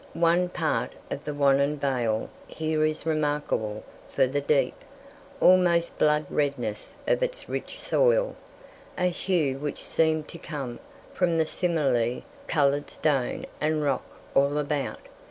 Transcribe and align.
One 0.17 0.49
part 0.49 0.93
of 1.11 1.23
the 1.25 1.31
Wannon 1.35 1.77
vale 1.77 2.27
here 2.47 2.83
is 2.85 3.05
remarkable 3.05 3.83
for 4.11 4.25
the 4.25 4.41
deep, 4.41 4.73
almost 5.39 5.95
blood 5.99 6.25
redness 6.27 6.95
of 7.07 7.21
its 7.21 7.47
rich 7.47 7.79
soil, 7.79 8.35
a 8.97 9.09
hue 9.11 9.59
which 9.59 9.85
seemed 9.85 10.27
to 10.29 10.39
come 10.39 10.79
from 11.13 11.37
the 11.37 11.45
similarly 11.45 12.25
coloured 12.47 12.89
stone 12.89 13.45
and 13.61 13.83
rock 13.83 14.03
all 14.33 14.57
about. 14.57 15.07